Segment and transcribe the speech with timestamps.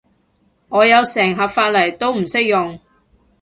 [0.69, 2.79] 我有成盒髮泥都唔識用